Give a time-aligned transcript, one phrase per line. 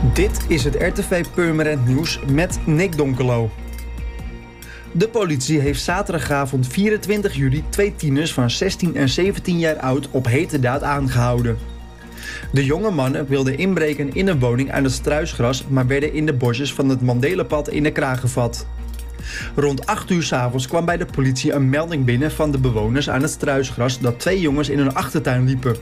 [0.00, 3.50] Dit is het RTV Purmerend Nieuws met Nick Donkelo.
[4.92, 10.26] De politie heeft zaterdagavond 24 juli twee tieners van 16 en 17 jaar oud op
[10.26, 11.58] hete daad aangehouden.
[12.52, 16.34] De jonge mannen wilden inbreken in een woning aan het struisgras, maar werden in de
[16.34, 18.66] bosjes van het Mandelenpad in de kraag gevat.
[19.54, 23.22] Rond 8 uur s'avonds kwam bij de politie een melding binnen van de bewoners aan
[23.22, 25.76] het struisgras dat twee jongens in hun achtertuin liepen.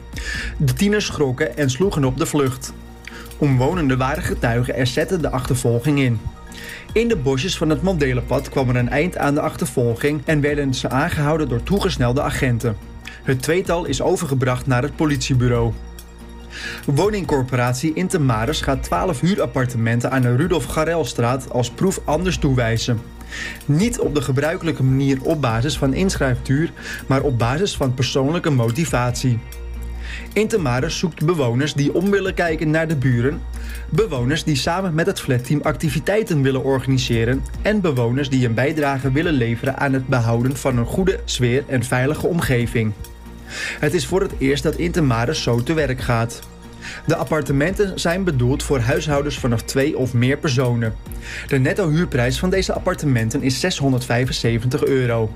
[0.57, 2.73] De tieners schrokken en sloegen op de vlucht.
[3.39, 6.21] Omwonenden waren getuigen en zetten de achtervolging in.
[6.93, 10.75] In de bosjes van het Mandelenpad kwam er een eind aan de achtervolging en werden
[10.75, 12.77] ze aangehouden door toegesnelde agenten.
[13.22, 15.72] Het tweetal is overgebracht naar het politiebureau.
[16.86, 23.00] Woningcorporatie Intermaris gaat 12 huurappartementen aan de Rudolf Garelstraat als proef anders toewijzen.
[23.66, 26.72] Niet op de gebruikelijke manier op basis van inschrijftuur,
[27.07, 29.39] maar op basis van persoonlijke motivatie.
[30.32, 33.41] Intermaris zoekt bewoners die om willen kijken naar de buren,
[33.89, 39.33] bewoners die samen met het flatteam activiteiten willen organiseren en bewoners die een bijdrage willen
[39.33, 42.92] leveren aan het behouden van een goede sfeer en veilige omgeving.
[43.80, 46.41] Het is voor het eerst dat Intermaris zo te werk gaat.
[47.06, 50.94] De appartementen zijn bedoeld voor huishoudens vanaf twee of meer personen.
[51.46, 55.30] De netto huurprijs van deze appartementen is 675 euro.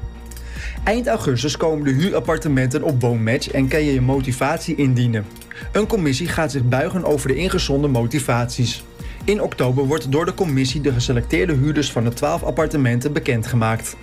[0.85, 5.27] Eind augustus komen de huurappartementen op Woonmatch en kan je je motivatie indienen.
[5.73, 8.85] Een commissie gaat zich buigen over de ingezonden motivaties.
[9.25, 13.97] In oktober wordt door de commissie de geselecteerde huurders van de 12 appartementen bekendgemaakt.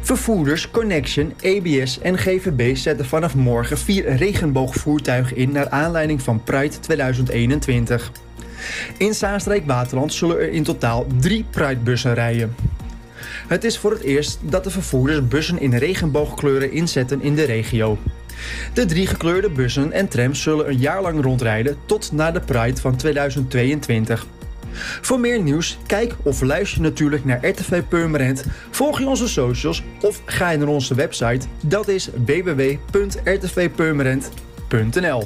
[0.00, 6.80] Vervoerders, Connection, ABS en GVB zetten vanaf morgen vier regenboogvoertuigen in naar aanleiding van Pride
[6.80, 8.12] 2021.
[8.98, 12.54] In Zaanstreek-Waterland zullen er in totaal drie Pride-bussen rijden.
[13.48, 17.98] Het is voor het eerst dat de vervoerders bussen in regenboogkleuren inzetten in de regio.
[18.72, 22.80] De drie gekleurde bussen en trams zullen een jaar lang rondrijden tot na de Pride
[22.80, 24.26] van 2022.
[25.00, 30.22] Voor meer nieuws, kijk of luister natuurlijk naar RTV Purmerend, volg je onze socials of
[30.24, 31.46] ga naar onze website.
[31.60, 35.20] Dat is www.rtvpurmerend.nl